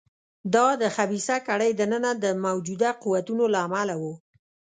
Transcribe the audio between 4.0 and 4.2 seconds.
و.